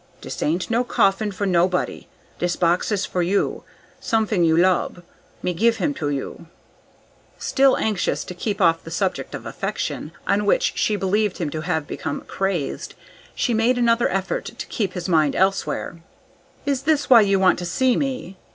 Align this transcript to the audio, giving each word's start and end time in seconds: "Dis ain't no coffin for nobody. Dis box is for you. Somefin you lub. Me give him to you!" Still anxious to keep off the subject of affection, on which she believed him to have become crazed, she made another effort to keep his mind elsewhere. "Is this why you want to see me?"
"Dis 0.19 0.41
ain't 0.41 0.71
no 0.71 0.83
coffin 0.83 1.31
for 1.31 1.45
nobody. 1.45 2.07
Dis 2.39 2.55
box 2.55 2.91
is 2.91 3.05
for 3.05 3.21
you. 3.21 3.63
Somefin 4.01 4.43
you 4.43 4.57
lub. 4.57 5.03
Me 5.43 5.53
give 5.53 5.75
him 5.77 5.93
to 5.93 6.09
you!" 6.09 6.47
Still 7.37 7.77
anxious 7.77 8.23
to 8.23 8.33
keep 8.33 8.59
off 8.59 8.83
the 8.83 8.89
subject 8.89 9.35
of 9.35 9.45
affection, 9.45 10.11
on 10.25 10.47
which 10.47 10.71
she 10.75 10.95
believed 10.95 11.37
him 11.37 11.51
to 11.51 11.61
have 11.61 11.85
become 11.85 12.21
crazed, 12.21 12.95
she 13.35 13.53
made 13.53 13.77
another 13.77 14.09
effort 14.09 14.45
to 14.45 14.65
keep 14.65 14.93
his 14.93 15.07
mind 15.07 15.35
elsewhere. 15.35 15.97
"Is 16.65 16.81
this 16.81 17.07
why 17.07 17.21
you 17.21 17.39
want 17.39 17.59
to 17.59 17.65
see 17.65 17.95
me?" 17.95 18.37